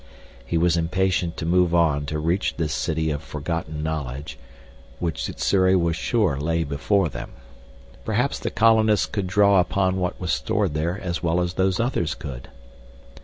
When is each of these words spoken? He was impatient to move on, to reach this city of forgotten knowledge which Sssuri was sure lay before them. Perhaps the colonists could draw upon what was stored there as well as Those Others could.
He 0.43 0.57
was 0.57 0.77
impatient 0.77 1.37
to 1.37 1.45
move 1.45 1.75
on, 1.75 2.07
to 2.07 2.17
reach 2.17 2.55
this 2.57 2.73
city 2.73 3.11
of 3.11 3.21
forgotten 3.21 3.83
knowledge 3.83 4.39
which 4.97 5.23
Sssuri 5.25 5.75
was 5.75 5.95
sure 5.95 6.39
lay 6.39 6.63
before 6.63 7.07
them. 7.07 7.29
Perhaps 8.03 8.39
the 8.39 8.49
colonists 8.49 9.05
could 9.05 9.27
draw 9.27 9.59
upon 9.59 9.97
what 9.97 10.19
was 10.19 10.33
stored 10.33 10.73
there 10.73 10.99
as 10.99 11.21
well 11.21 11.39
as 11.39 11.53
Those 11.53 11.79
Others 11.79 12.15
could. 12.15 12.47